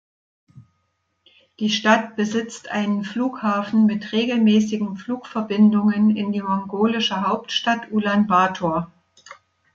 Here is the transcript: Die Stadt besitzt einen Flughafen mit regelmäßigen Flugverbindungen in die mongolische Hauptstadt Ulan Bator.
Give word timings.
Die 1.59 1.69
Stadt 1.69 2.15
besitzt 2.15 2.69
einen 2.71 3.03
Flughafen 3.03 3.85
mit 3.85 4.11
regelmäßigen 4.13 4.97
Flugverbindungen 4.97 6.15
in 6.15 6.31
die 6.31 6.41
mongolische 6.41 7.21
Hauptstadt 7.21 7.91
Ulan 7.91 8.25
Bator. 8.25 8.91